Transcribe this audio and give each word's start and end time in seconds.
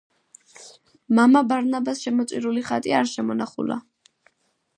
მამა 1.19 1.43
ბარნაბას 1.51 2.01
შემოწირული 2.07 2.65
ხატი 2.71 2.97
არ 3.01 3.13
შემონახულა. 3.13 3.79